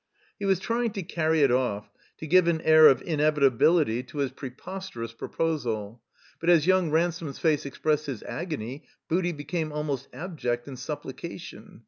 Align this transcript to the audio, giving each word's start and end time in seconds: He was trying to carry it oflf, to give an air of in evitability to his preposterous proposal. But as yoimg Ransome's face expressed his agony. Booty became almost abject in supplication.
He 0.39 0.45
was 0.45 0.59
trying 0.59 0.93
to 0.93 1.03
carry 1.03 1.41
it 1.43 1.51
oflf, 1.51 1.85
to 2.17 2.25
give 2.25 2.47
an 2.47 2.61
air 2.61 2.87
of 2.87 3.03
in 3.03 3.19
evitability 3.19 4.01
to 4.07 4.17
his 4.17 4.31
preposterous 4.31 5.13
proposal. 5.13 6.01
But 6.39 6.49
as 6.49 6.65
yoimg 6.65 6.91
Ransome's 6.91 7.37
face 7.37 7.67
expressed 7.67 8.07
his 8.07 8.23
agony. 8.23 8.85
Booty 9.07 9.31
became 9.31 9.71
almost 9.71 10.07
abject 10.11 10.67
in 10.67 10.75
supplication. 10.75 11.79